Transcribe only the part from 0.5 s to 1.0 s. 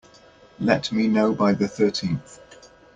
Let